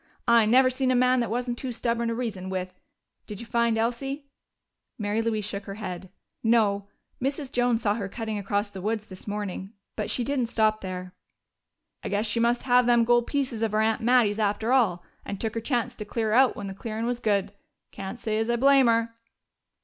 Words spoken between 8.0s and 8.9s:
cutting across the